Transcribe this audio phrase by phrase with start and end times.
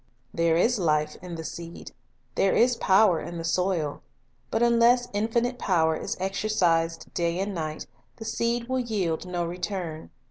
[0.33, 1.91] There is life in the seed,
[2.33, 4.01] there is power in the soil;
[4.49, 7.85] but unless infinite power is exercised day and night,
[8.15, 10.09] the seed will yield no return.